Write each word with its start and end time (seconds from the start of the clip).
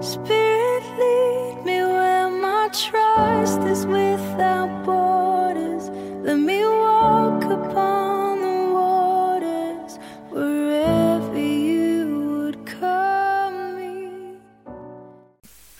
Spirit, 0.00 0.84
lead 0.96 1.64
me 1.64 1.82
where 1.82 2.30
my 2.30 2.68
trust 2.72 3.60
is 3.62 3.84
without 3.84 4.84
borders. 4.84 5.88
Let 6.24 6.36
me 6.36 6.64
walk 6.64 7.42
upon 7.42 8.40
the 8.40 8.72
waters 8.72 9.96
wherever 10.30 11.36
you 11.36 12.44
would 12.44 12.64
call 12.64 13.50
me. 13.50 14.36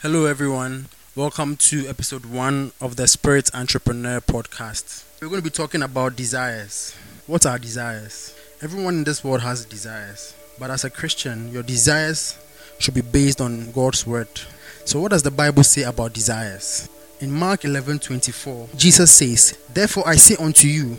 Hello, 0.03 0.25
everyone. 0.27 0.87
Welcome 1.15 1.57
to 1.69 1.87
episode 1.87 2.27
one 2.27 2.73
of 2.81 2.97
the 2.97 3.07
Spirit 3.07 3.51
Entrepreneur 3.55 4.21
podcast. 4.21 5.05
We're 5.23 5.29
going 5.29 5.43
to 5.43 5.45
be 5.45 5.51
talking 5.51 5.83
about 5.83 6.17
desires. 6.17 6.93
What 7.29 7.47
are 7.47 7.57
desires? 7.57 8.35
Everyone 8.63 8.95
in 8.95 9.05
this 9.05 9.23
world 9.23 9.43
has 9.43 9.65
desires, 9.65 10.35
but 10.59 10.73
as 10.73 10.83
a 10.83 10.91
Christian, 10.91 11.53
your 11.53 11.63
desires 11.63 12.37
should 12.79 12.95
be 12.95 13.01
based 13.01 13.41
on 13.41 13.71
God's 13.73 14.07
word. 14.07 14.29
So, 14.85 15.01
what 15.01 15.11
does 15.11 15.23
the 15.23 15.31
Bible 15.31 15.65
say 15.65 15.83
about 15.83 16.13
desires? 16.15 16.89
In 17.21 17.31
Mark 17.31 17.65
11 17.65 17.99
24, 17.99 18.69
Jesus 18.77 19.11
says, 19.11 19.59
Therefore 19.73 20.07
I 20.07 20.17
say 20.17 20.37
unto 20.37 20.69
you, 20.69 20.97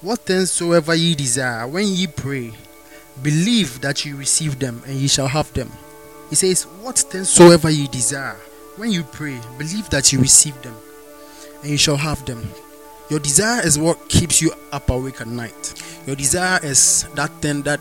what 0.00 0.20
things 0.20 0.50
soever 0.50 0.94
ye 0.94 1.14
desire, 1.14 1.66
when 1.66 1.86
ye 1.86 2.06
pray, 2.06 2.52
believe 3.22 3.80
that 3.82 4.04
ye 4.04 4.12
receive 4.12 4.58
them, 4.58 4.82
and 4.86 4.96
ye 4.96 5.06
shall 5.06 5.28
have 5.28 5.52
them. 5.52 5.70
He 6.30 6.34
says, 6.34 6.64
What 6.82 6.98
things 6.98 7.28
soever 7.28 7.70
ye 7.70 7.86
desire, 7.88 8.36
when 8.76 8.90
you 8.90 9.04
pray, 9.04 9.38
believe 9.58 9.88
that 9.90 10.12
you 10.12 10.18
receive 10.20 10.60
them, 10.62 10.74
and 11.62 11.70
you 11.70 11.78
shall 11.78 11.96
have 11.96 12.24
them. 12.26 12.50
Your 13.10 13.20
desire 13.20 13.64
is 13.64 13.78
what 13.78 14.08
keeps 14.08 14.40
you 14.40 14.52
up 14.72 14.88
awake 14.90 15.20
at 15.20 15.26
night. 15.26 15.74
Your 16.06 16.16
desire 16.16 16.58
is 16.62 17.06
that 17.14 17.30
thing 17.42 17.62
that 17.62 17.80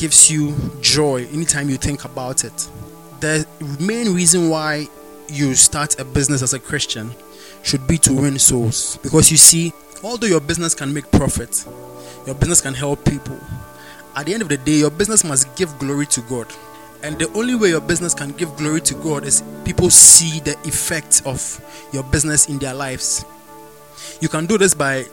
gives 0.00 0.30
you 0.30 0.56
joy 0.80 1.26
anytime 1.26 1.68
you 1.68 1.76
think 1.76 2.06
about 2.06 2.42
it. 2.42 2.68
The 3.20 3.46
main 3.78 4.14
reason 4.14 4.48
why 4.48 4.88
you 5.28 5.54
start 5.54 6.00
a 6.00 6.04
business 6.06 6.40
as 6.40 6.54
a 6.54 6.58
Christian 6.58 7.10
should 7.62 7.86
be 7.86 7.98
to 7.98 8.14
win 8.14 8.38
souls. 8.38 8.98
Because 9.02 9.30
you 9.30 9.36
see, 9.36 9.74
although 10.02 10.26
your 10.26 10.40
business 10.40 10.74
can 10.74 10.94
make 10.94 11.10
profit, 11.10 11.66
your 12.26 12.34
business 12.34 12.62
can 12.62 12.72
help 12.72 13.04
people, 13.04 13.38
at 14.16 14.24
the 14.24 14.32
end 14.32 14.40
of 14.40 14.48
the 14.48 14.56
day, 14.56 14.78
your 14.78 14.90
business 14.90 15.22
must 15.22 15.54
give 15.54 15.78
glory 15.78 16.06
to 16.06 16.22
God. 16.22 16.46
And 17.02 17.18
the 17.18 17.30
only 17.34 17.54
way 17.54 17.68
your 17.68 17.82
business 17.82 18.14
can 18.14 18.30
give 18.32 18.56
glory 18.56 18.80
to 18.80 18.94
God 18.94 19.24
is 19.24 19.42
people 19.66 19.90
see 19.90 20.40
the 20.40 20.52
effect 20.64 21.20
of 21.26 21.60
your 21.92 22.04
business 22.04 22.48
in 22.48 22.58
their 22.58 22.72
lives. 22.72 23.26
You 24.22 24.30
can 24.30 24.46
do 24.46 24.56
this 24.56 24.72
by 24.72 25.04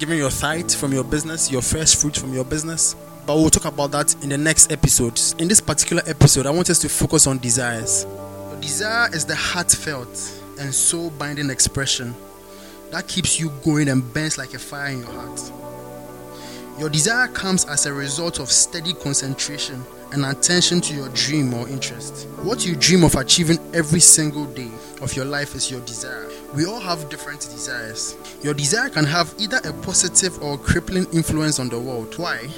giving 0.00 0.18
your 0.18 0.30
tithe 0.30 0.72
from 0.72 0.92
your 0.92 1.04
business, 1.04 1.52
your 1.52 1.62
first 1.62 2.00
fruit 2.00 2.16
from 2.16 2.34
your 2.34 2.44
business. 2.44 2.96
But 3.26 3.36
we'll 3.36 3.48
talk 3.48 3.64
about 3.64 3.90
that 3.92 4.22
in 4.22 4.28
the 4.28 4.36
next 4.36 4.70
episodes. 4.70 5.34
In 5.38 5.48
this 5.48 5.60
particular 5.60 6.02
episode, 6.06 6.46
I 6.46 6.50
want 6.50 6.68
us 6.68 6.78
to 6.80 6.90
focus 6.90 7.26
on 7.26 7.38
desires. 7.38 8.06
Desire 8.60 9.08
is 9.14 9.24
the 9.24 9.34
heartfelt 9.34 10.08
and 10.60 10.74
soul 10.74 11.10
binding 11.10 11.48
expression 11.48 12.14
that 12.90 13.08
keeps 13.08 13.40
you 13.40 13.50
going 13.64 13.88
and 13.88 14.12
burns 14.12 14.36
like 14.36 14.52
a 14.52 14.58
fire 14.58 14.92
in 14.92 14.98
your 15.00 15.10
heart. 15.10 15.52
Your 16.78 16.90
desire 16.90 17.28
comes 17.28 17.64
as 17.64 17.86
a 17.86 17.92
result 17.92 18.40
of 18.40 18.50
steady 18.50 18.92
concentration 18.92 19.82
and 20.12 20.26
attention 20.26 20.80
to 20.82 20.94
your 20.94 21.08
dream 21.10 21.54
or 21.54 21.68
interest. 21.68 22.28
What 22.42 22.66
you 22.66 22.76
dream 22.76 23.04
of 23.04 23.14
achieving 23.14 23.58
every 23.72 24.00
single 24.00 24.44
day 24.46 24.70
of 25.00 25.14
your 25.16 25.24
life 25.24 25.54
is 25.54 25.70
your 25.70 25.80
desire. 25.80 26.28
We 26.54 26.66
all 26.66 26.80
have 26.80 27.08
different 27.08 27.40
desires. 27.40 28.16
Your 28.42 28.54
desire 28.54 28.90
can 28.90 29.04
have 29.04 29.34
either 29.38 29.60
a 29.64 29.72
positive 29.72 30.42
or 30.42 30.58
crippling 30.58 31.06
influence 31.12 31.58
on 31.58 31.68
the 31.68 31.78
world. 31.78 32.18
Why? 32.18 32.48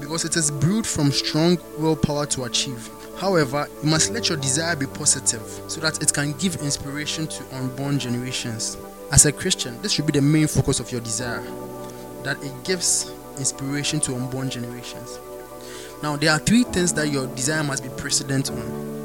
Because 0.00 0.24
it 0.24 0.36
is 0.36 0.50
brewed 0.50 0.86
from 0.86 1.10
strong 1.10 1.58
willpower 1.78 2.26
to 2.26 2.44
achieve. 2.44 2.88
However, 3.18 3.66
you 3.82 3.88
must 3.88 4.12
let 4.12 4.28
your 4.28 4.36
desire 4.36 4.76
be 4.76 4.86
positive 4.86 5.42
so 5.68 5.80
that 5.80 6.02
it 6.02 6.12
can 6.12 6.32
give 6.34 6.56
inspiration 6.56 7.26
to 7.28 7.56
unborn 7.56 7.98
generations. 7.98 8.76
As 9.10 9.24
a 9.24 9.32
Christian, 9.32 9.80
this 9.80 9.92
should 9.92 10.06
be 10.06 10.12
the 10.12 10.20
main 10.20 10.46
focus 10.46 10.80
of 10.80 10.92
your 10.92 11.00
desire 11.00 11.42
that 12.24 12.42
it 12.42 12.52
gives 12.64 13.10
inspiration 13.38 14.00
to 14.00 14.14
unborn 14.14 14.50
generations. 14.50 15.18
Now, 16.02 16.16
there 16.16 16.30
are 16.30 16.38
three 16.38 16.64
things 16.64 16.92
that 16.94 17.08
your 17.08 17.26
desire 17.28 17.64
must 17.64 17.82
be 17.82 17.88
precedent 17.90 18.50
on. 18.50 18.96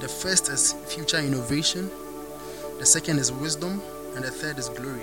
The 0.00 0.08
first 0.08 0.48
is 0.48 0.72
future 0.86 1.18
innovation, 1.18 1.90
the 2.78 2.86
second 2.86 3.18
is 3.18 3.30
wisdom, 3.30 3.80
and 4.14 4.24
the 4.24 4.30
third 4.30 4.58
is 4.58 4.68
glory. 4.70 5.02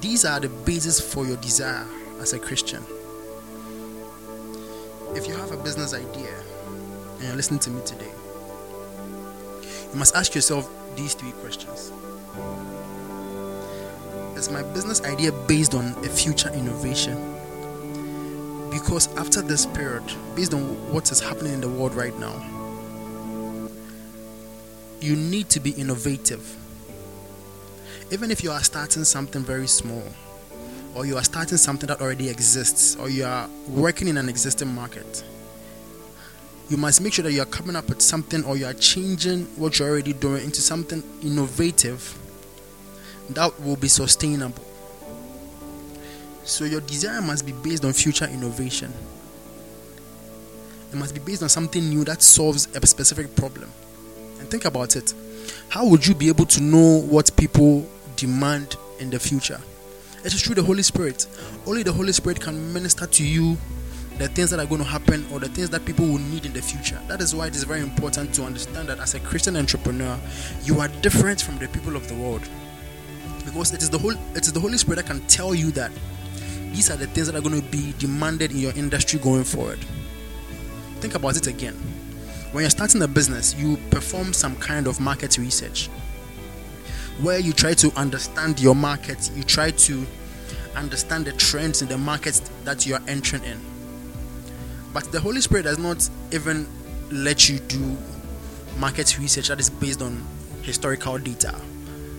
These 0.00 0.24
are 0.24 0.40
the 0.40 0.48
basis 0.48 0.98
for 0.98 1.26
your 1.26 1.36
desire 1.36 1.86
as 2.20 2.32
a 2.32 2.38
Christian. 2.38 2.82
If 5.14 5.26
you 5.26 5.34
have 5.34 5.52
a 5.52 5.58
business 5.58 5.92
idea 5.92 6.34
and 7.18 7.22
you're 7.22 7.36
listening 7.36 7.60
to 7.60 7.70
me 7.70 7.82
today, 7.84 8.10
you 9.92 9.98
must 9.98 10.14
ask 10.14 10.34
yourself 10.34 10.70
these 10.96 11.12
three 11.12 11.32
questions. 11.32 11.92
Is 14.36 14.50
my 14.50 14.62
business 14.72 15.02
idea 15.02 15.32
based 15.46 15.74
on 15.74 15.92
a 16.04 16.08
future 16.08 16.50
innovation? 16.54 17.36
Because 18.70 19.14
after 19.16 19.42
this 19.42 19.66
period, 19.66 20.04
based 20.34 20.54
on 20.54 20.62
what 20.90 21.12
is 21.12 21.20
happening 21.20 21.52
in 21.52 21.60
the 21.60 21.68
world 21.68 21.94
right 21.94 22.18
now, 22.18 22.40
you 25.00 25.14
need 25.14 25.50
to 25.50 25.60
be 25.60 25.72
innovative. 25.72 26.56
Even 28.12 28.30
if 28.30 28.42
you 28.42 28.50
are 28.50 28.62
starting 28.62 29.04
something 29.04 29.42
very 29.42 29.68
small, 29.68 30.02
or 30.94 31.06
you 31.06 31.16
are 31.16 31.22
starting 31.22 31.56
something 31.56 31.86
that 31.86 32.00
already 32.00 32.28
exists, 32.28 32.96
or 32.96 33.08
you 33.08 33.24
are 33.24 33.48
working 33.68 34.08
in 34.08 34.16
an 34.16 34.28
existing 34.28 34.68
market, 34.68 35.22
you 36.68 36.76
must 36.76 37.00
make 37.00 37.12
sure 37.12 37.24
that 37.24 37.32
you 37.32 37.42
are 37.42 37.46
coming 37.46 37.74
up 37.74 37.88
with 37.88 38.00
something 38.00 38.44
or 38.44 38.56
you 38.56 38.64
are 38.64 38.74
changing 38.74 39.44
what 39.56 39.78
you're 39.78 39.88
already 39.88 40.12
doing 40.12 40.44
into 40.44 40.60
something 40.60 41.02
innovative 41.20 42.16
that 43.30 43.60
will 43.60 43.74
be 43.74 43.88
sustainable. 43.88 44.64
So 46.44 46.64
your 46.64 46.80
desire 46.80 47.20
must 47.22 47.44
be 47.44 47.52
based 47.52 47.84
on 47.84 47.92
future 47.92 48.26
innovation. 48.26 48.92
It 50.92 50.96
must 50.96 51.12
be 51.12 51.20
based 51.20 51.42
on 51.42 51.48
something 51.48 51.88
new 51.88 52.04
that 52.04 52.22
solves 52.22 52.68
a 52.74 52.86
specific 52.86 53.34
problem. 53.34 53.70
And 54.38 54.48
think 54.48 54.64
about 54.64 54.94
it. 54.94 55.12
How 55.68 55.86
would 55.86 56.06
you 56.06 56.14
be 56.14 56.28
able 56.28 56.46
to 56.46 56.60
know 56.60 57.00
what 57.00 57.36
people 57.36 57.88
demand 58.20 58.76
in 58.98 59.08
the 59.08 59.18
future? 59.18 59.58
It 60.22 60.34
is 60.34 60.42
through 60.42 60.56
the 60.56 60.62
Holy 60.62 60.82
Spirit. 60.82 61.26
Only 61.66 61.82
the 61.82 61.92
Holy 61.92 62.12
Spirit 62.12 62.40
can 62.40 62.72
minister 62.74 63.06
to 63.06 63.26
you 63.26 63.56
the 64.18 64.28
things 64.28 64.50
that 64.50 64.60
are 64.60 64.66
going 64.66 64.82
to 64.82 64.86
happen 64.86 65.26
or 65.32 65.40
the 65.40 65.48
things 65.48 65.70
that 65.70 65.86
people 65.86 66.06
will 66.06 66.18
need 66.18 66.44
in 66.44 66.52
the 66.52 66.60
future. 66.60 67.00
That 67.08 67.22
is 67.22 67.34
why 67.34 67.46
it 67.46 67.56
is 67.56 67.64
very 67.64 67.80
important 67.80 68.34
to 68.34 68.44
understand 68.44 68.90
that 68.90 68.98
as 68.98 69.14
a 69.14 69.20
Christian 69.20 69.56
entrepreneur, 69.56 70.18
you 70.62 70.78
are 70.78 70.88
different 71.00 71.40
from 71.40 71.58
the 71.58 71.68
people 71.68 71.96
of 71.96 72.06
the 72.08 72.14
world. 72.14 72.46
Because 73.46 73.72
it 73.72 73.80
is 73.80 73.88
the 73.88 73.96
whole 73.96 74.14
it 74.34 74.42
is 74.46 74.52
the 74.52 74.60
Holy 74.60 74.76
Spirit 74.76 74.96
that 74.96 75.06
can 75.06 75.26
tell 75.26 75.54
you 75.54 75.70
that 75.70 75.90
these 76.72 76.90
are 76.90 76.96
the 76.96 77.06
things 77.06 77.26
that 77.26 77.34
are 77.34 77.40
going 77.40 77.58
to 77.58 77.66
be 77.70 77.94
demanded 77.98 78.50
in 78.50 78.58
your 78.58 78.72
industry 78.76 79.18
going 79.18 79.44
forward. 79.44 79.78
Think 81.00 81.14
about 81.14 81.38
it 81.38 81.46
again. 81.46 81.74
When 82.52 82.62
you're 82.62 82.70
starting 82.70 83.00
a 83.00 83.08
business, 83.08 83.54
you 83.54 83.78
perform 83.88 84.34
some 84.34 84.54
kind 84.56 84.86
of 84.86 85.00
market 85.00 85.38
research 85.38 85.88
where 87.22 87.38
you 87.38 87.52
try 87.52 87.74
to 87.74 87.92
understand 87.96 88.60
your 88.60 88.74
market, 88.74 89.30
you 89.34 89.42
try 89.42 89.70
to 89.70 90.06
understand 90.76 91.24
the 91.26 91.32
trends 91.32 91.82
in 91.82 91.88
the 91.88 91.98
markets 91.98 92.40
that 92.64 92.86
you 92.86 92.94
are 92.94 93.02
entering 93.08 93.44
in. 93.44 93.60
But 94.92 95.12
the 95.12 95.20
Holy 95.20 95.40
Spirit 95.40 95.64
does 95.64 95.78
not 95.78 96.08
even 96.32 96.66
let 97.10 97.48
you 97.48 97.58
do 97.58 97.96
market 98.78 99.18
research 99.18 99.48
that 99.48 99.60
is 99.60 99.68
based 99.70 100.02
on 100.02 100.24
historical 100.62 101.18
data, 101.18 101.54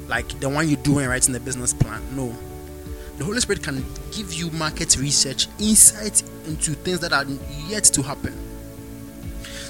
like 0.08 0.28
the 0.40 0.50
one 0.50 0.68
you're 0.68 0.82
doing 0.84 1.08
right 1.08 1.26
in 1.26 1.34
the 1.34 1.40
business 1.40 1.74
plan. 1.74 2.02
No. 2.16 2.36
The 3.18 3.26
Holy 3.26 3.40
Spirit 3.40 3.64
can 3.64 3.86
give 4.12 4.34
you 4.34 4.50
market 4.52 4.98
research, 4.98 5.48
insight 5.60 6.24
into 6.48 6.74
things 6.74 7.00
that 7.00 7.14
are 7.14 7.26
yet 7.68 7.84
to 7.86 8.02
happen, 8.02 8.34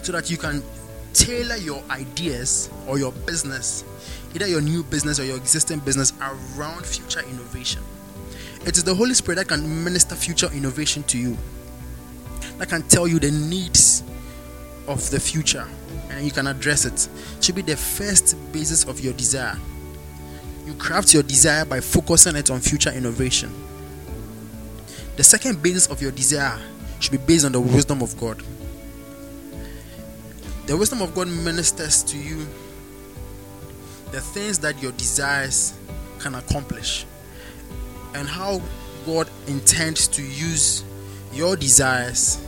so 0.04 0.12
that 0.12 0.30
you 0.30 0.38
can 0.38 0.64
tailor 1.14 1.58
your 1.58 1.84
ideas 1.90 2.70
or 2.88 2.98
your 2.98 3.12
business, 3.12 3.84
either 4.34 4.48
your 4.48 4.62
new 4.62 4.84
business 4.84 5.20
or 5.20 5.26
your 5.26 5.38
existing 5.38 5.80
business, 5.80 6.14
around 6.22 6.86
future 6.86 7.22
innovation. 7.22 7.84
It 8.66 8.78
is 8.78 8.84
the 8.84 8.94
Holy 8.94 9.14
Spirit 9.14 9.38
that 9.38 9.48
can 9.48 9.84
minister 9.84 10.16
future 10.16 10.50
innovation 10.54 11.04
to 11.04 11.18
you 11.18 11.38
that 12.58 12.70
can 12.70 12.84
tell 12.84 13.08
you 13.08 13.18
the 13.18 13.32
needs 13.32 14.04
of 14.88 15.10
the 15.10 15.20
future 15.20 15.68
and 16.10 16.24
you 16.24 16.32
can 16.32 16.46
address 16.46 16.86
it. 16.86 17.10
it 17.38 17.44
should 17.44 17.56
be 17.56 17.64
the 17.64 17.76
first 17.76 18.36
basis 18.52 18.84
of 18.86 19.00
your 19.00 19.14
desire. 19.14 19.58
You 20.66 20.74
craft 20.76 21.14
your 21.14 21.24
desire 21.24 21.66
by 21.66 21.80
focusing 21.80 22.36
it 22.36 22.52
on 22.52 22.60
future 22.60 22.92
innovation. 22.92 23.52
The 25.18 25.24
second 25.24 25.64
basis 25.64 25.88
of 25.88 26.02
your 26.02 26.12
desire 26.12 26.60
should 27.00 27.14
be 27.14 27.18
based 27.18 27.46
on 27.46 27.52
the 27.52 27.60
wisdom 27.60 28.04
of 28.04 28.16
God. 28.20 28.44
The 30.68 30.78
wisdom 30.78 31.02
of 31.02 31.16
God 31.16 31.28
ministers 31.28 32.04
to 32.04 32.18
you 32.18 32.46
the 34.12 34.20
things 34.20 34.60
that 34.60 34.82
your 34.82 34.92
desires 34.94 35.74
can 36.20 36.36
accomplish 36.36 37.06
and 38.14 38.28
how 38.28 38.62
God 39.06 39.30
intends 39.48 40.08
to 40.10 40.22
use 40.22 40.84
your 41.34 41.56
desires 41.56 42.46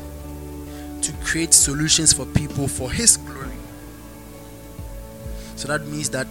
to 1.01 1.13
create 1.23 1.53
solutions 1.53 2.13
for 2.13 2.25
people 2.25 2.67
for 2.67 2.91
His 2.91 3.17
glory. 3.17 3.49
So 5.55 5.67
that 5.69 5.87
means 5.87 6.09
that 6.09 6.27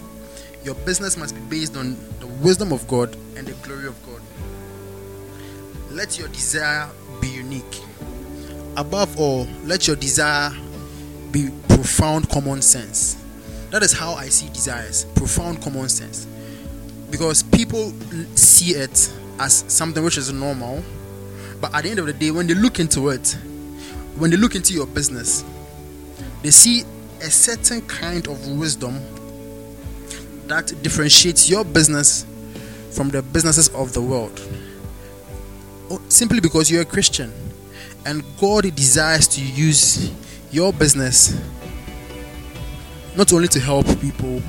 your 0.64 0.75
business 0.75 1.17
must 1.17 1.35
be 1.35 1.40
based 1.43 1.76
on 1.76 1.96
the 2.20 2.26
wisdom 2.26 2.73
of 2.73 2.87
God 2.87 3.17
and 3.37 3.46
the 3.46 3.52
glory 3.67 3.87
of 3.87 3.96
God. 4.06 4.20
Let 5.90 6.19
your 6.19 6.28
desire 6.28 6.88
be 7.20 7.28
unique. 7.28 7.81
Above 8.76 9.19
all, 9.19 9.46
let 9.64 9.87
your 9.87 9.96
desire 9.96 10.52
be 11.31 11.50
profound 11.69 12.28
common 12.28 12.62
sense. 12.62 13.21
That 13.72 13.82
is 13.82 13.92
how 13.92 14.12
I 14.12 14.28
see 14.28 14.48
desires 14.50 15.06
profound 15.14 15.62
common 15.62 15.88
sense. 15.88 16.26
Because 17.10 17.42
people 17.42 17.90
see 18.34 18.72
it 18.72 19.10
as 19.40 19.64
something 19.66 20.04
which 20.04 20.19
is 20.19 20.30
normal, 20.30 20.84
but 21.58 21.74
at 21.74 21.84
the 21.84 21.90
end 21.90 21.98
of 21.98 22.04
the 22.04 22.12
day, 22.12 22.30
when 22.30 22.46
they 22.46 22.52
look 22.52 22.80
into 22.80 23.08
it, 23.08 23.34
when 24.19 24.30
they 24.30 24.36
look 24.36 24.54
into 24.54 24.74
your 24.74 24.86
business, 24.86 25.42
they 26.42 26.50
see 26.50 26.84
a 27.22 27.30
certain 27.30 27.80
kind 27.86 28.28
of 28.28 28.46
wisdom 28.58 29.00
that 30.48 30.75
differentiates 30.82 31.48
your 31.48 31.64
business 31.64 32.26
from 32.90 33.08
the 33.08 33.22
businesses 33.22 33.68
of 33.70 33.94
the 33.94 34.02
world. 34.02 34.38
Oh, 35.90 36.02
simply 36.10 36.40
because 36.40 36.70
you're 36.70 36.82
a 36.82 36.84
Christian 36.84 37.32
and 38.04 38.22
God 38.38 38.64
desires 38.76 39.26
to 39.28 39.40
use 39.40 40.12
your 40.50 40.75
business 40.75 41.40
not 43.17 43.32
only 43.32 43.49
to 43.49 43.61
help 43.61 43.87
people 44.00 44.41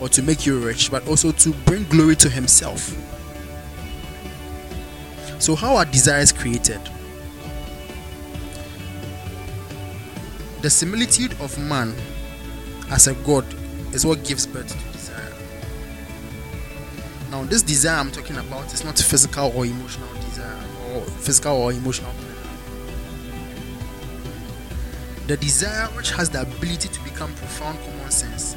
or 0.00 0.08
to 0.08 0.22
make 0.22 0.46
you 0.46 0.58
rich, 0.58 0.90
but 0.90 1.06
also 1.06 1.32
to 1.32 1.52
bring 1.66 1.84
glory 1.84 2.16
to 2.16 2.30
Himself. 2.30 2.96
So, 5.38 5.54
how 5.54 5.76
are 5.76 5.84
desires 5.84 6.32
created? 6.32 6.80
The 10.62 10.68
similitude 10.68 11.32
of 11.40 11.58
man 11.58 11.94
as 12.90 13.06
a 13.06 13.14
god 13.14 13.46
is 13.94 14.04
what 14.04 14.24
gives 14.24 14.46
birth 14.46 14.68
to 14.68 14.92
desire. 14.92 15.32
Now, 17.30 17.44
this 17.44 17.62
desire 17.62 17.96
I'm 17.98 18.10
talking 18.10 18.36
about 18.36 18.72
is 18.74 18.84
not 18.84 18.98
physical 18.98 19.52
or 19.54 19.64
emotional 19.64 20.12
desire, 20.14 20.58
or 20.92 21.00
physical 21.02 21.56
or 21.56 21.72
emotional. 21.72 22.12
The 25.30 25.36
desire 25.36 25.86
which 25.94 26.10
has 26.10 26.28
the 26.28 26.42
ability 26.42 26.88
to 26.88 27.00
become 27.04 27.32
profound 27.34 27.78
common 27.84 28.10
sense 28.10 28.56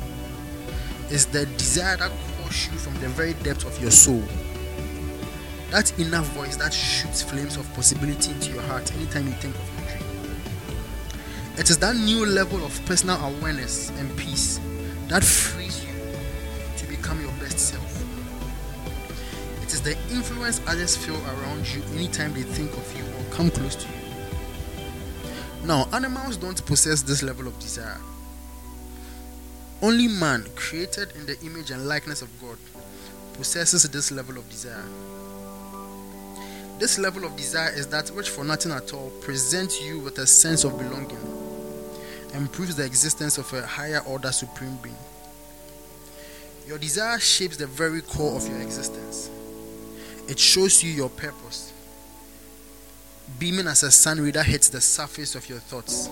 is 1.12 1.28
the 1.28 1.46
desire 1.46 1.98
that 1.98 2.10
calls 2.10 2.66
you 2.66 2.80
from 2.80 2.96
the 2.96 3.10
very 3.10 3.34
depth 3.44 3.64
of 3.68 3.80
your 3.80 3.92
soul. 3.92 4.24
That 5.70 5.94
inner 6.00 6.22
voice 6.22 6.56
that 6.56 6.74
shoots 6.74 7.22
flames 7.22 7.58
of 7.58 7.72
possibility 7.76 8.32
into 8.32 8.54
your 8.54 8.64
heart 8.64 8.92
anytime 8.96 9.28
you 9.28 9.34
think 9.34 9.54
of 9.54 9.70
your 9.78 9.88
dream. 9.88 10.10
It 11.60 11.70
is 11.70 11.78
that 11.78 11.96
new 11.96 12.26
level 12.26 12.66
of 12.66 12.84
personal 12.88 13.24
awareness 13.24 13.92
and 14.00 14.18
peace 14.18 14.60
that 15.10 15.24
frees 15.24 15.86
you 15.86 15.94
to 16.78 16.88
become 16.88 17.22
your 17.22 17.34
best 17.34 17.60
self. 17.60 18.04
It 19.62 19.72
is 19.72 19.82
the 19.84 19.96
influence 20.10 20.60
others 20.66 20.98
feel 20.98 21.24
around 21.38 21.72
you 21.72 21.84
anytime 21.94 22.34
they 22.34 22.42
think 22.42 22.72
of 22.72 22.98
you 22.98 23.04
or 23.06 23.32
come 23.32 23.52
close 23.52 23.76
to 23.76 23.88
you. 23.90 24.03
Now, 25.66 25.88
animals 25.94 26.36
don't 26.36 26.66
possess 26.66 27.04
this 27.04 27.24
level 27.24 27.48
of 27.48 27.58
desire. 27.58 27.98
Only 29.82 30.10
man, 30.10 30.46
created 30.56 31.16
in 31.16 31.26
the 31.26 31.40
image 31.40 31.72
and 31.72 31.88
likeness 31.88 32.22
of 32.22 32.30
God, 32.42 32.58
possesses 33.34 33.84
this 33.84 34.12
level 34.12 34.38
of 34.38 34.50
desire. 34.50 34.84
This 36.80 37.00
level 37.00 37.24
of 37.24 37.38
desire 37.38 37.72
is 37.72 37.88
that 37.88 38.10
which, 38.10 38.30
for 38.30 38.44
nothing 38.44 38.74
at 38.74 38.94
all, 38.94 39.10
presents 39.22 39.82
you 39.82 40.00
with 40.00 40.18
a 40.20 40.28
sense 40.28 40.66
of 40.66 40.78
belonging 40.78 41.18
and 42.34 42.52
proves 42.52 42.76
the 42.76 42.84
existence 42.84 43.38
of 43.38 43.52
a 43.54 43.66
higher 43.66 44.02
order 44.06 44.34
supreme 44.34 44.78
being. 44.82 44.98
Your 46.68 46.78
desire 46.78 47.20
shapes 47.20 47.56
the 47.56 47.68
very 47.68 48.02
core 48.02 48.36
of 48.36 48.46
your 48.50 48.60
existence, 48.60 49.30
it 50.28 50.38
shows 50.38 50.84
you 50.84 50.92
your 50.92 51.10
purpose 51.10 51.73
beaming 53.40 53.68
as 53.68 53.84
a 53.84 53.92
sun 53.92 54.20
ray 54.20 54.32
that 54.32 54.46
hits 54.46 54.70
the 54.70 54.82
surface 54.82 55.36
of 55.36 55.48
your 55.50 55.60
thoughts. 55.60 56.10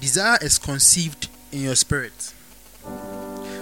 Desire 0.00 0.38
is 0.42 0.58
conceived 0.58 1.28
in 1.52 1.60
your 1.62 1.76
spirit, 1.76 2.34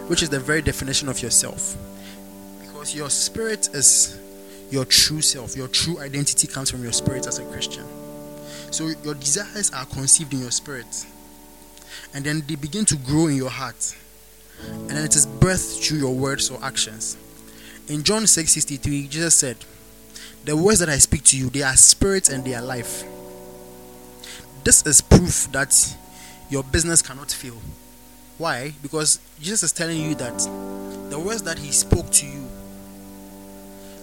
which 0.09 0.23
is 0.23 0.31
the 0.31 0.41
very 0.41 0.63
definition 0.63 1.09
of 1.09 1.21
yourself. 1.23 1.77
Because 2.63 2.95
your 2.95 3.11
spirit 3.11 3.69
is 3.75 4.19
your 4.71 4.85
true 4.85 5.21
self, 5.21 5.57
your 5.57 5.69
true 5.69 5.99
identity 5.99 6.47
comes 6.47 6.71
from 6.71 6.83
your 6.83 6.93
spirit 6.93 7.27
as 7.27 7.39
a 7.39 7.45
Christian. 7.45 7.85
So 8.71 8.89
your 9.05 9.15
desires 9.15 9.71
are 9.73 9.85
conceived 9.85 10.33
in 10.33 10.41
your 10.41 10.51
spirit, 10.51 11.05
and 12.15 12.25
then 12.25 12.43
they 12.47 12.55
begin 12.55 12.85
to 12.87 12.97
grow 12.97 13.27
in 13.27 13.37
your 13.37 13.51
heart, 13.51 13.95
and 14.63 14.91
then 14.91 15.05
it 15.05 15.17
is 15.17 15.27
birthed 15.27 15.85
through 15.87 15.99
your 15.99 16.15
words 16.15 16.51
or 16.51 16.63
actions. 16.63 17.17
In 17.91 18.05
John 18.05 18.23
6:63, 18.23 19.09
Jesus 19.09 19.35
said, 19.35 19.57
"The 20.45 20.57
words 20.57 20.79
that 20.79 20.89
I 20.89 20.99
speak 20.99 21.25
to 21.25 21.37
you, 21.37 21.51
they 21.51 21.63
are 21.63 21.77
spirit 21.77 22.29
and 22.29 22.45
they 22.45 22.55
are 22.55 22.63
life." 22.63 23.03
This 24.63 24.87
is 24.87 25.01
proof 25.01 25.49
that 25.51 25.75
your 26.51 26.63
business 26.63 27.03
cannot 27.03 27.33
fail. 27.33 27.61
Why? 28.39 28.75
Because 28.81 29.19
Jesus 29.43 29.65
is 29.65 29.73
telling 29.73 30.01
you 30.01 30.15
that 30.15 30.39
the 31.11 31.19
words 31.19 31.43
that 31.43 31.59
he 31.59 31.73
spoke 31.73 32.13
to 32.13 32.27
you 32.27 32.47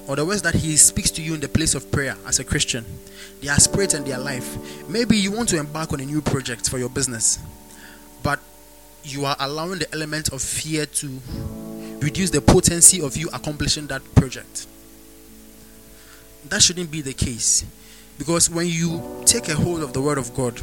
or 0.05 0.17
the 0.17 0.25
words 0.25 0.41
that 0.41 0.55
he 0.55 0.75
speaks 0.75 1.09
to 1.11 1.21
you 1.21 1.33
in 1.33 1.39
the 1.39 1.47
place 1.47 1.73
of 1.73 1.89
prayer 1.89 2.17
as 2.25 2.39
a 2.39 2.43
Christian, 2.43 2.83
they 3.41 3.47
are 3.47 3.59
spirit 3.59 3.93
and 3.93 4.05
they 4.05 4.11
are 4.11 4.19
life. 4.19 4.57
Maybe 4.89 5.17
you 5.17 5.31
want 5.31 5.47
to 5.49 5.57
embark 5.57 5.93
on 5.93 6.01
a 6.01 6.05
new 6.05 6.21
project 6.21 6.69
for 6.69 6.77
your 6.77 6.89
business, 6.89 7.39
but 8.21 8.41
you 9.05 9.23
are 9.23 9.37
allowing 9.39 9.79
the 9.79 9.87
element 9.93 10.27
of 10.33 10.41
fear 10.41 10.85
to 10.85 11.21
reduce 11.99 12.29
the 12.29 12.41
potency 12.41 13.01
of 13.01 13.17
you 13.17 13.29
accomplishing 13.33 13.87
that 13.87 14.01
project. 14.15 14.67
That 16.49 16.61
shouldn't 16.61 16.91
be 16.91 17.01
the 17.01 17.13
case. 17.13 17.65
Because 18.17 18.49
when 18.49 18.67
you 18.67 19.23
take 19.25 19.47
a 19.49 19.55
hold 19.55 19.83
of 19.83 19.93
the 19.93 20.01
Word 20.01 20.17
of 20.17 20.33
God, 20.33 20.59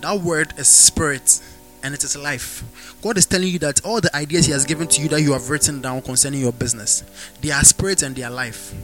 that 0.00 0.20
Word 0.20 0.52
is 0.58 0.68
spirit 0.68 1.40
and 1.82 1.94
it 1.94 2.04
is 2.04 2.16
life. 2.16 2.62
God 3.02 3.16
is 3.16 3.26
telling 3.26 3.48
you 3.48 3.58
that 3.60 3.84
all 3.84 4.00
the 4.00 4.14
ideas 4.14 4.46
He 4.46 4.52
has 4.52 4.64
given 4.64 4.88
to 4.88 5.02
you 5.02 5.08
that 5.08 5.22
you 5.22 5.32
have 5.32 5.48
written 5.48 5.80
down 5.80 6.02
concerning 6.02 6.40
your 6.40 6.52
business, 6.52 7.02
they 7.40 7.50
are 7.50 7.62
spirit 7.64 8.02
and 8.02 8.14
they 8.14 8.22
are 8.22 8.30
life. 8.30 8.74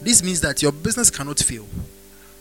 This 0.00 0.22
means 0.22 0.40
that 0.42 0.62
your 0.62 0.72
business 0.72 1.10
cannot 1.10 1.38
fail. 1.38 1.66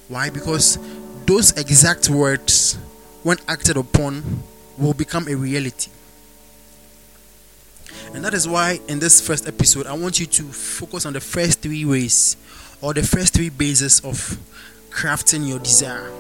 Why? 0.09 0.29
Because 0.29 0.77
those 1.25 1.57
exact 1.57 2.09
words, 2.09 2.77
when 3.23 3.37
acted 3.47 3.77
upon, 3.77 4.43
will 4.77 4.93
become 4.93 5.27
a 5.27 5.35
reality. 5.35 5.89
And 8.13 8.23
that 8.23 8.35
is 8.35 8.47
why 8.47 8.79
in 8.87 8.99
this 8.99 9.25
first 9.25 9.47
episode, 9.47 9.87
I 9.87 9.93
want 9.93 10.19
you 10.19 10.27
to 10.27 10.43
focus 10.43 11.05
on 11.05 11.13
the 11.13 11.19
first 11.19 11.61
three 11.61 11.83
ways 11.83 12.37
or 12.79 12.93
the 12.93 13.01
first 13.01 13.33
three 13.33 13.49
bases 13.49 14.01
of 14.01 14.37
crafting 14.91 15.47
your 15.47 15.59
desire. 15.59 16.11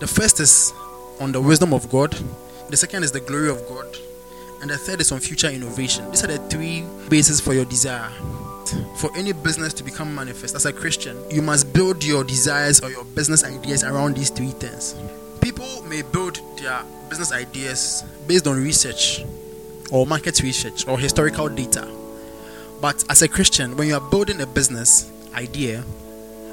The 0.00 0.06
first 0.06 0.40
is 0.40 0.72
on 1.20 1.32
the 1.32 1.40
wisdom 1.40 1.72
of 1.72 1.88
God, 1.88 2.14
the 2.68 2.76
second 2.76 3.02
is 3.02 3.12
the 3.12 3.20
glory 3.20 3.48
of 3.48 3.66
God, 3.66 3.86
and 4.60 4.68
the 4.68 4.76
third 4.76 5.00
is 5.00 5.10
on 5.10 5.20
future 5.20 5.48
innovation. 5.48 6.10
These 6.10 6.24
are 6.24 6.26
the 6.26 6.38
three 6.48 6.84
bases 7.08 7.40
for 7.40 7.54
your 7.54 7.64
desire. 7.64 8.10
For 8.98 9.10
any 9.16 9.32
business 9.32 9.72
to 9.74 9.84
become 9.84 10.14
manifest 10.14 10.54
as 10.54 10.66
a 10.66 10.72
Christian, 10.72 11.16
you 11.30 11.40
must 11.40 11.72
build 11.72 12.04
your 12.04 12.24
desires 12.24 12.80
or 12.80 12.90
your 12.90 13.04
business 13.04 13.44
ideas 13.44 13.84
around 13.84 14.16
these 14.16 14.30
three 14.30 14.50
things. 14.50 14.94
People 15.40 15.82
may 15.84 16.02
build 16.02 16.40
their 16.58 16.82
business 17.08 17.32
ideas 17.32 18.04
based 18.26 18.46
on 18.46 18.62
research 18.62 19.24
or 19.92 20.06
market 20.06 20.42
research 20.42 20.88
or 20.88 20.98
historical 20.98 21.48
data. 21.48 21.86
But 22.80 23.04
as 23.08 23.22
a 23.22 23.28
Christian, 23.28 23.76
when 23.76 23.86
you 23.86 23.94
are 23.94 24.00
building 24.00 24.40
a 24.40 24.46
business 24.46 25.12
idea, 25.34 25.84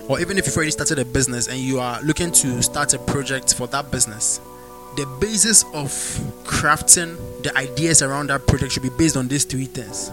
or 0.08 0.20
even 0.20 0.38
if 0.38 0.46
you've 0.46 0.56
already 0.56 0.72
started 0.72 1.00
a 1.00 1.06
business 1.06 1.48
and 1.48 1.58
you 1.58 1.80
are 1.80 2.02
looking 2.04 2.32
to 2.32 2.62
start 2.62 2.94
a 2.94 3.00
project 3.00 3.56
for 3.56 3.66
that 3.68 3.90
business, 3.92 4.40
the 4.98 5.06
basis 5.22 5.64
of 5.74 5.90
crafting 6.44 7.16
the 7.44 7.58
ideas 7.58 8.02
around 8.02 8.30
that 8.30 8.46
project 8.46 8.74
should 8.74 8.84
be 8.84 8.90
based 8.98 9.16
on 9.16 9.28
these 9.28 9.46
three 9.46 9.66
things. 9.66 10.12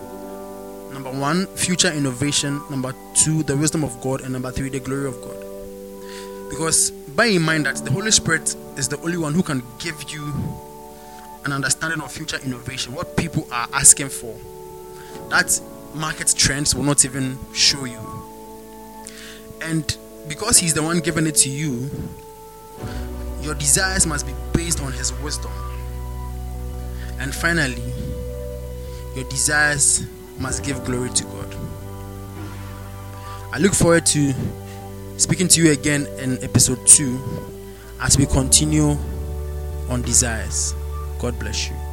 Number 0.92 1.10
one, 1.10 1.46
future 1.48 1.92
innovation. 1.92 2.60
Number 2.70 2.94
two, 3.14 3.42
the 3.42 3.56
wisdom 3.56 3.84
of 3.84 4.00
God. 4.00 4.20
And 4.20 4.32
number 4.32 4.50
three, 4.50 4.68
the 4.68 4.80
glory 4.80 5.08
of 5.08 5.20
God. 5.20 5.36
Because 6.48 6.90
bear 6.90 7.26
in 7.28 7.42
mind 7.42 7.66
that 7.66 7.76
the 7.84 7.90
Holy 7.90 8.10
Spirit 8.10 8.54
is 8.76 8.88
the 8.88 8.98
only 9.00 9.16
one 9.16 9.34
who 9.34 9.42
can 9.42 9.62
give 9.78 10.10
you 10.10 10.32
an 11.46 11.52
understanding 11.52 12.00
of 12.00 12.10
future 12.10 12.38
innovation, 12.44 12.92
what 12.92 13.16
people 13.16 13.46
are 13.52 13.68
asking 13.72 14.08
for. 14.08 14.36
That 15.30 15.58
market 15.94 16.34
trends 16.36 16.74
will 16.74 16.82
not 16.82 17.04
even 17.04 17.38
show 17.54 17.84
you. 17.84 18.00
And 19.62 19.96
because 20.28 20.58
He's 20.58 20.74
the 20.74 20.82
one 20.82 20.98
giving 20.98 21.24
it 21.24 21.36
to 21.36 21.48
you, 21.48 21.88
your 23.42 23.54
desires 23.54 24.08
must 24.08 24.26
be 24.26 24.32
based 24.52 24.80
on 24.82 24.92
His 24.92 25.12
wisdom. 25.20 25.52
And 27.20 27.32
finally, 27.32 27.80
your 29.14 29.24
desires 29.30 30.04
must 30.40 30.64
give 30.64 30.84
glory 30.84 31.10
to 31.10 31.24
God. 31.24 31.56
I 33.52 33.58
look 33.58 33.72
forward 33.72 34.04
to 34.06 34.34
speaking 35.16 35.46
to 35.46 35.62
you 35.62 35.70
again 35.70 36.08
in 36.18 36.42
episode 36.42 36.84
2 36.88 37.18
as 38.00 38.18
we 38.18 38.26
continue 38.26 38.96
on 39.88 40.02
desires. 40.02 40.74
God 41.18 41.38
bless 41.38 41.70
you. 41.70 41.85